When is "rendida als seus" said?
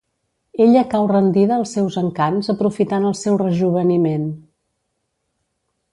1.11-1.99